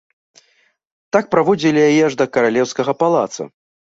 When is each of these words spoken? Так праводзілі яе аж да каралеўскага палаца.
Так 1.15 1.25
праводзілі 1.35 1.81
яе 1.89 1.99
аж 2.07 2.13
да 2.21 2.25
каралеўскага 2.39 2.91
палаца. 3.03 3.47